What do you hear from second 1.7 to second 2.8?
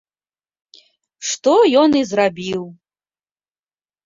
ён і зрабіў.